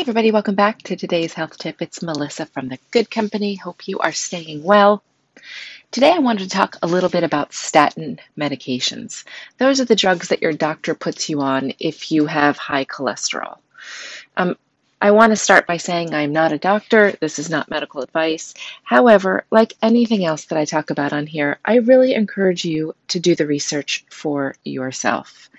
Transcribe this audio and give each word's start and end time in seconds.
Hey, 0.00 0.04
everybody, 0.04 0.32
welcome 0.32 0.54
back 0.54 0.78
to 0.84 0.96
today's 0.96 1.34
health 1.34 1.58
tip. 1.58 1.82
It's 1.82 2.02
Melissa 2.02 2.46
from 2.46 2.68
the 2.68 2.78
Good 2.90 3.10
Company. 3.10 3.56
Hope 3.56 3.86
you 3.86 3.98
are 3.98 4.12
staying 4.12 4.62
well. 4.62 5.02
Today, 5.90 6.10
I 6.10 6.20
wanted 6.20 6.44
to 6.44 6.48
talk 6.48 6.78
a 6.80 6.86
little 6.86 7.10
bit 7.10 7.22
about 7.22 7.52
statin 7.52 8.18
medications. 8.34 9.24
Those 9.58 9.78
are 9.78 9.84
the 9.84 9.94
drugs 9.94 10.28
that 10.28 10.40
your 10.40 10.54
doctor 10.54 10.94
puts 10.94 11.28
you 11.28 11.42
on 11.42 11.74
if 11.78 12.10
you 12.10 12.24
have 12.24 12.56
high 12.56 12.86
cholesterol. 12.86 13.58
Um, 14.38 14.56
I 15.02 15.10
want 15.10 15.32
to 15.32 15.36
start 15.36 15.66
by 15.66 15.76
saying 15.76 16.14
I'm 16.14 16.32
not 16.32 16.52
a 16.52 16.58
doctor. 16.58 17.12
This 17.20 17.38
is 17.38 17.50
not 17.50 17.68
medical 17.68 18.00
advice. 18.00 18.54
However, 18.82 19.44
like 19.50 19.74
anything 19.82 20.24
else 20.24 20.46
that 20.46 20.58
I 20.58 20.64
talk 20.64 20.88
about 20.88 21.12
on 21.12 21.26
here, 21.26 21.58
I 21.62 21.74
really 21.74 22.14
encourage 22.14 22.64
you 22.64 22.94
to 23.08 23.20
do 23.20 23.34
the 23.34 23.46
research 23.46 24.06
for 24.08 24.54
yourself 24.64 25.50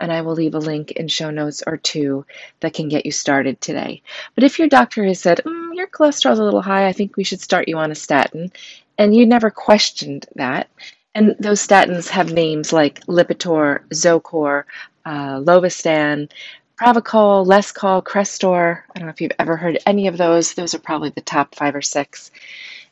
and 0.00 0.12
I 0.12 0.22
will 0.22 0.34
leave 0.34 0.54
a 0.54 0.58
link 0.58 0.92
in 0.92 1.08
show 1.08 1.30
notes 1.30 1.62
or 1.66 1.76
two 1.76 2.26
that 2.60 2.74
can 2.74 2.88
get 2.88 3.06
you 3.06 3.12
started 3.12 3.60
today. 3.60 4.02
But 4.34 4.44
if 4.44 4.58
your 4.58 4.68
doctor 4.68 5.04
has 5.04 5.20
said, 5.20 5.40
mm, 5.44 5.74
your 5.74 5.86
cholesterol's 5.86 6.38
a 6.38 6.44
little 6.44 6.62
high, 6.62 6.86
I 6.86 6.92
think 6.92 7.16
we 7.16 7.24
should 7.24 7.40
start 7.40 7.68
you 7.68 7.78
on 7.78 7.90
a 7.90 7.94
statin, 7.94 8.52
and 8.98 9.14
you 9.14 9.26
never 9.26 9.50
questioned 9.50 10.26
that, 10.36 10.68
and 11.14 11.36
those 11.38 11.66
statins 11.66 12.08
have 12.08 12.32
names 12.32 12.72
like 12.72 13.04
Lipitor, 13.06 13.86
Zocor, 13.90 14.64
uh, 15.04 15.38
lovastatin, 15.38 16.30
Pravachol, 16.76 17.46
Lescol, 17.46 18.02
Crestor. 18.02 18.82
I 18.94 18.98
don't 18.98 19.06
know 19.06 19.12
if 19.12 19.20
you've 19.20 19.32
ever 19.38 19.56
heard 19.56 19.78
any 19.86 20.08
of 20.08 20.16
those. 20.16 20.54
Those 20.54 20.74
are 20.74 20.80
probably 20.80 21.10
the 21.10 21.20
top 21.20 21.54
five 21.54 21.76
or 21.76 21.82
six. 21.82 22.32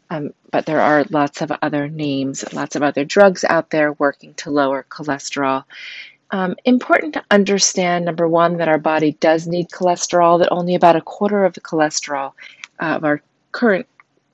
Um, 0.09 0.35
but 0.51 0.67
there 0.67 0.81
are 0.81 1.05
lots 1.11 1.41
of 1.41 1.51
other 1.63 1.89
names, 1.89 2.45
lots 2.53 2.77
of 2.77 2.83
other 2.83 3.05
drugs 3.05 3.45
out 3.45 3.71
there 3.71 3.95
working 3.95 4.35
to 4.35 4.51
lower 4.51 4.85
cholesterol. 4.89 5.65
Um, 6.33 6.57
important 6.65 7.13
to 7.15 7.25
understand 7.31 8.07
number 8.07 8.27
one, 8.27 8.57
that 8.57 8.69
our 8.69 8.79
body 8.79 9.13
does 9.21 9.47
need 9.47 9.69
cholesterol, 9.69 10.39
that 10.39 10.51
only 10.51 10.75
about 10.75 10.97
a 10.97 11.03
quarter 11.03 11.45
of 11.45 11.53
the 11.53 11.61
cholesterol 11.61 12.33
uh, 12.81 12.97
of 12.97 13.05
our 13.05 13.23
current 13.53 13.87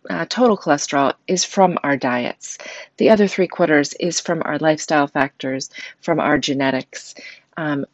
uh, 0.09 0.25
total 0.29 0.57
cholesterol 0.57 1.13
is 1.27 1.45
from 1.45 1.77
our 1.83 1.97
diets. 1.97 2.57
The 2.97 3.11
other 3.11 3.27
three 3.27 3.49
quarters 3.49 3.95
is 3.95 4.21
from 4.21 4.43
our 4.45 4.59
lifestyle 4.59 5.09
factors, 5.09 5.71
from 6.01 6.21
our 6.21 6.39
genetics. 6.39 7.15
Um, 7.57 7.85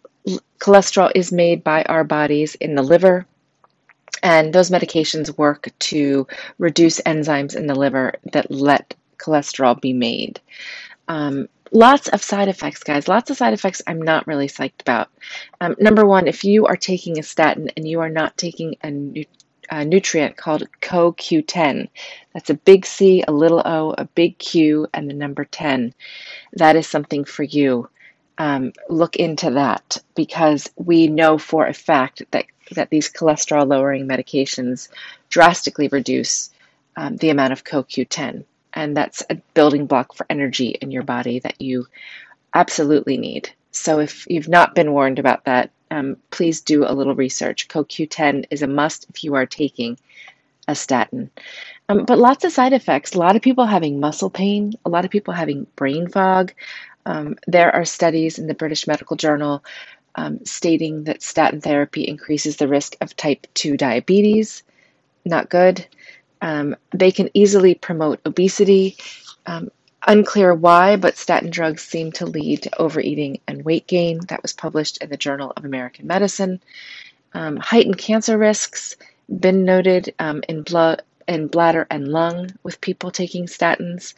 cholesterol 0.59 1.11
is 1.15 1.33
made 1.33 1.65
by 1.65 1.83
our 1.85 2.05
bodies 2.05 2.55
in 2.57 2.75
the 2.75 2.83
liver, 2.83 3.27
and 4.23 4.53
those 4.53 4.71
medications 4.71 5.37
work 5.39 5.69
to 5.79 6.27
reduce 6.59 7.01
enzymes 7.01 7.57
in 7.57 7.67
the 7.67 7.75
liver 7.75 8.15
that 8.33 8.51
let 8.51 8.95
cholesterol 9.19 9.81
be 9.81 9.93
made. 9.93 10.41
Um, 11.09 11.49
lots 11.75 12.09
of 12.09 12.23
side 12.23 12.49
effects, 12.49 12.85
guys. 12.85 13.09
Lots 13.09 13.31
of 13.31 13.37
side 13.37 13.53
effects 13.53 13.83
I'm 13.87 14.01
not 14.01 14.27
really 14.27 14.47
psyched 14.47 14.81
about. 14.81 15.11
Um, 15.61 15.75
number 15.79 16.07
one, 16.07 16.29
if 16.29 16.45
you 16.45 16.67
are 16.67 16.77
taking 16.77 17.19
a 17.19 17.23
statin 17.23 17.69
and 17.77 17.87
you 17.87 18.01
are 18.01 18.09
not 18.09 18.39
taking 18.39 18.77
a, 18.83 18.91
nu- 18.91 19.25
a 19.69 19.85
nutrient 19.85 20.37
called 20.37 20.69
CoQ10, 20.81 21.89
that's 22.33 22.51
a 22.51 22.55
big 22.55 22.87
C, 22.87 23.25
a 23.27 23.33
little 23.33 23.61
o, 23.63 23.95
a 23.99 24.05
big 24.05 24.39
Q, 24.39 24.87
and 24.95 25.11
the 25.11 25.15
number 25.15 25.45
10, 25.45 25.93
that 26.55 26.77
is 26.77 26.87
something 26.87 27.25
for 27.25 27.43
you. 27.43 27.91
Um, 28.39 28.73
look 28.89 29.17
into 29.17 29.51
that 29.51 29.99
because 30.17 30.69
we 30.77 31.07
know 31.09 31.39
for 31.39 31.67
a 31.67 31.75
fact 31.75 32.23
that, 32.31 32.47
that 32.73 32.91
these 32.91 33.13
cholesterol 33.13 33.69
lowering 33.69 34.09
medications 34.09 34.89
drastically 35.29 35.89
reduce 35.89 36.51
um, 36.97 37.17
the 37.17 37.31
amount 37.31 37.53
of 37.53 37.65
CoQ10 37.65 38.45
and 38.75 38.97
that's 38.97 39.23
a 39.31 39.37
building 39.55 39.87
block 39.87 40.15
for 40.15 40.27
energy 40.29 40.77
in 40.81 40.91
your 40.91 41.03
body 41.03 41.39
that 41.39 41.61
you 41.61 41.87
absolutely 42.53 43.17
need. 43.17 43.51
So 43.71 44.01
if 44.01 44.27
you've 44.29 44.49
not 44.49 44.75
been 44.75 44.93
warned 44.93 45.19
about 45.19 45.45
that, 45.45 45.71
um, 45.91 46.17
please 46.31 46.61
do 46.61 46.85
a 46.85 46.95
little 46.95 47.15
research. 47.15 47.69
CoQ10 47.69 48.47
is 48.51 48.63
a 48.63 48.67
must 48.67 49.07
if 49.11 49.25
you 49.25 49.35
are 49.35 49.47
taking 49.47 49.99
a 50.67 50.75
statin. 50.75 51.31
Um, 51.89 52.05
but 52.05 52.19
lots 52.19 52.45
of 52.45 52.53
side 52.53 52.73
effects. 52.73 53.15
A 53.15 53.19
lot 53.19 53.37
of 53.37 53.43
people 53.43 53.67
having 53.67 54.01
muscle 54.01 54.31
pain, 54.31 54.75
a 54.85 54.89
lot 54.89 55.05
of 55.05 55.11
people 55.11 55.35
having 55.35 55.67
brain 55.77 56.09
fog. 56.09 56.53
Um, 57.07 57.37
there 57.47 57.75
are 57.75 57.85
studies 57.85 58.39
in 58.39 58.47
the 58.47 58.55
British 58.55 58.87
Medical 58.87 59.17
Journal 59.17 59.63
um, 60.15 60.45
stating 60.45 61.05
that 61.05 61.23
statin 61.23 61.61
therapy 61.61 62.03
increases 62.07 62.57
the 62.57 62.69
risk 62.69 62.97
of 63.01 63.17
type 63.17 63.47
2 63.55 63.77
diabetes. 63.77 64.63
Not 65.25 65.51
good. 65.51 65.87
Um, 66.45 66.77
they 66.93 67.11
can 67.11 67.31
easily 67.33 67.75
promote 67.75 68.21
obesity. 68.27 68.99
Um, 69.47 69.71
unclear 70.07 70.53
why, 70.53 70.97
but 70.97 71.17
statin 71.17 71.49
drugs 71.49 71.83
seem 71.83 72.13
to 72.13 72.27
lead 72.27 72.63
to 72.63 72.79
overeating 72.79 73.41
and 73.49 73.65
weight 73.65 73.87
gain. 73.87 74.21
That 74.29 74.43
was 74.43 74.53
published 74.53 74.99
in 74.99 75.09
the 75.09 75.17
Journal 75.17 75.55
of 75.57 75.65
American 75.65 76.07
Medicine. 76.07 76.61
Um, 77.33 77.57
heightened 77.57 77.97
cancer 77.97 78.37
risks 78.37 78.95
been 79.41 79.65
noted 79.65 80.15
um, 80.19 80.43
in 80.47 80.63
blood 80.63 81.01
in 81.27 81.47
bladder 81.47 81.87
and 81.91 82.09
lung 82.09 82.51
with 82.63 82.83
people 82.83 83.11
taking 83.11 83.47
statins. 83.47 84.13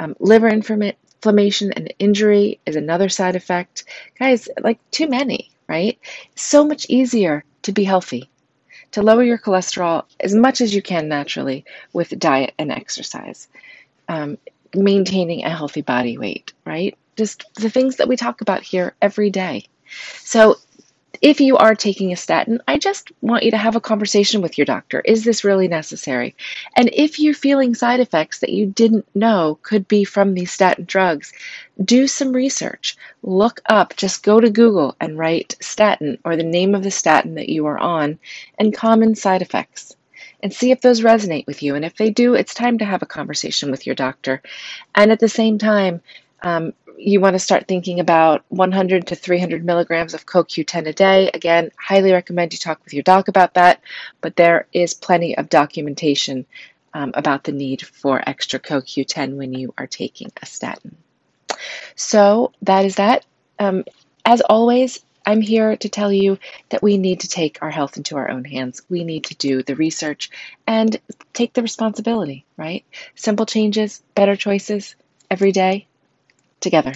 Um, 0.00 0.16
liver 0.18 0.48
inflammation 0.48 1.72
and 1.74 1.94
injury 2.00 2.58
is 2.66 2.74
another 2.74 3.08
side 3.08 3.36
effect. 3.36 3.84
Guys, 4.18 4.48
like 4.60 4.80
too 4.90 5.06
many, 5.06 5.52
right? 5.68 5.96
So 6.34 6.64
much 6.64 6.86
easier 6.88 7.44
to 7.62 7.70
be 7.70 7.84
healthy 7.84 8.28
to 8.92 9.02
lower 9.02 9.22
your 9.22 9.38
cholesterol 9.38 10.04
as 10.20 10.34
much 10.34 10.60
as 10.60 10.74
you 10.74 10.82
can 10.82 11.08
naturally 11.08 11.64
with 11.92 12.18
diet 12.18 12.54
and 12.58 12.70
exercise. 12.70 13.48
Um, 14.08 14.38
maintaining 14.74 15.44
a 15.44 15.50
healthy 15.50 15.82
body 15.82 16.18
weight, 16.18 16.52
right? 16.64 16.96
Just 17.16 17.44
the 17.54 17.70
things 17.70 17.96
that 17.96 18.08
we 18.08 18.16
talk 18.16 18.40
about 18.40 18.62
here 18.62 18.94
every 19.00 19.30
day. 19.30 19.64
So, 20.18 20.56
if 21.20 21.40
you 21.40 21.56
are 21.56 21.74
taking 21.74 22.12
a 22.12 22.16
statin, 22.16 22.60
I 22.68 22.78
just 22.78 23.10
want 23.20 23.42
you 23.42 23.50
to 23.50 23.56
have 23.56 23.76
a 23.76 23.80
conversation 23.80 24.40
with 24.40 24.58
your 24.58 24.64
doctor. 24.64 25.00
Is 25.00 25.24
this 25.24 25.44
really 25.44 25.68
necessary? 25.68 26.36
And 26.76 26.90
if 26.92 27.18
you're 27.18 27.34
feeling 27.34 27.74
side 27.74 28.00
effects 28.00 28.40
that 28.40 28.52
you 28.52 28.66
didn't 28.66 29.06
know 29.14 29.58
could 29.62 29.88
be 29.88 30.04
from 30.04 30.34
these 30.34 30.52
statin 30.52 30.84
drugs, 30.84 31.32
do 31.82 32.06
some 32.06 32.32
research. 32.32 32.96
Look 33.22 33.60
up, 33.66 33.96
just 33.96 34.22
go 34.22 34.40
to 34.40 34.50
Google 34.50 34.96
and 35.00 35.18
write 35.18 35.56
statin 35.60 36.18
or 36.24 36.36
the 36.36 36.42
name 36.42 36.74
of 36.74 36.82
the 36.82 36.90
statin 36.90 37.34
that 37.34 37.48
you 37.48 37.66
are 37.66 37.78
on 37.78 38.18
and 38.58 38.74
common 38.74 39.14
side 39.14 39.42
effects 39.42 39.96
and 40.42 40.52
see 40.52 40.70
if 40.70 40.80
those 40.80 41.00
resonate 41.00 41.46
with 41.46 41.62
you. 41.62 41.74
And 41.74 41.84
if 41.84 41.96
they 41.96 42.10
do, 42.10 42.34
it's 42.34 42.54
time 42.54 42.78
to 42.78 42.84
have 42.84 43.02
a 43.02 43.06
conversation 43.06 43.70
with 43.70 43.86
your 43.86 43.94
doctor. 43.94 44.42
And 44.94 45.10
at 45.10 45.20
the 45.20 45.28
same 45.28 45.58
time, 45.58 46.00
um, 46.42 46.72
you 46.98 47.20
want 47.20 47.34
to 47.34 47.38
start 47.38 47.68
thinking 47.68 48.00
about 48.00 48.44
100 48.48 49.06
to 49.06 49.14
300 49.14 49.64
milligrams 49.64 50.14
of 50.14 50.26
CoQ10 50.26 50.88
a 50.88 50.92
day. 50.92 51.30
Again, 51.32 51.70
highly 51.78 52.12
recommend 52.12 52.52
you 52.52 52.58
talk 52.58 52.82
with 52.84 52.92
your 52.92 53.04
doc 53.04 53.28
about 53.28 53.54
that, 53.54 53.80
but 54.20 54.36
there 54.36 54.66
is 54.72 54.94
plenty 54.94 55.36
of 55.36 55.48
documentation 55.48 56.44
um, 56.94 57.12
about 57.14 57.44
the 57.44 57.52
need 57.52 57.82
for 57.82 58.20
extra 58.28 58.58
CoQ10 58.58 59.36
when 59.36 59.52
you 59.52 59.72
are 59.78 59.86
taking 59.86 60.32
a 60.42 60.46
statin. 60.46 60.96
So 61.94 62.52
that 62.62 62.84
is 62.84 62.96
that. 62.96 63.24
Um, 63.58 63.84
as 64.24 64.40
always, 64.40 65.00
I'm 65.24 65.40
here 65.40 65.76
to 65.76 65.88
tell 65.88 66.12
you 66.12 66.38
that 66.70 66.82
we 66.82 66.98
need 66.98 67.20
to 67.20 67.28
take 67.28 67.58
our 67.62 67.70
health 67.70 67.96
into 67.96 68.16
our 68.16 68.30
own 68.30 68.44
hands. 68.44 68.82
We 68.88 69.04
need 69.04 69.24
to 69.24 69.36
do 69.36 69.62
the 69.62 69.76
research 69.76 70.30
and 70.66 70.98
take 71.32 71.52
the 71.52 71.62
responsibility, 71.62 72.44
right? 72.56 72.84
Simple 73.14 73.46
changes, 73.46 74.02
better 74.14 74.36
choices 74.36 74.96
every 75.30 75.52
day 75.52 75.87
together. 76.60 76.94